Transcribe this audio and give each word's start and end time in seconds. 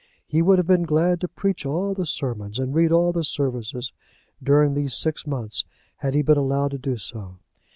He 0.25 0.41
would 0.41 0.57
have 0.57 0.65
been 0.65 0.81
glad 0.81 1.21
to 1.21 1.27
preach 1.27 1.63
all 1.63 1.93
the 1.93 2.07
sermons 2.07 2.57
and 2.57 2.73
read 2.73 2.91
all 2.91 3.13
the 3.13 3.23
services 3.23 3.93
during 4.41 4.73
these 4.73 4.95
six 4.95 5.27
months, 5.27 5.63
had 5.97 6.15
he 6.15 6.23
been 6.23 6.39
allowed 6.39 6.71
to 6.71 6.79
do 6.79 6.97
so. 6.97 7.35